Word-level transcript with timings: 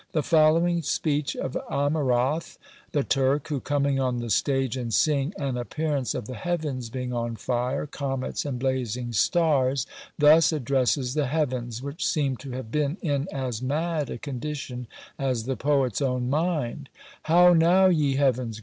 The 0.13 0.23
following 0.23 0.81
speech 0.81 1.35
of 1.35 1.55
Amurath 1.69 2.57
the 2.91 3.03
Turk, 3.03 3.49
who 3.49 3.59
coming 3.59 3.99
on 3.99 4.17
the 4.17 4.31
stage, 4.31 4.75
and 4.75 4.91
seeing 4.91 5.31
"an 5.37 5.57
appearance 5.57 6.15
of 6.15 6.25
the 6.25 6.33
heavens 6.33 6.89
being 6.89 7.13
on 7.13 7.35
fire, 7.35 7.85
comets 7.85 8.43
and 8.43 8.57
blazing 8.57 9.13
stars, 9.13 9.85
thus 10.17 10.51
addresses 10.51 11.13
the 11.13 11.27
heavens," 11.27 11.83
which 11.83 12.03
seem 12.03 12.35
to 12.37 12.49
have 12.49 12.71
been 12.71 12.97
in 13.03 13.27
as 13.31 13.61
mad 13.61 14.09
a 14.09 14.17
condition 14.17 14.87
as 15.19 15.43
the 15.43 15.55
poet's 15.55 16.01
own 16.01 16.31
mind: 16.31 16.89
How 17.25 17.53
now, 17.53 17.85
ye 17.85 18.15
heavens! 18.15 18.59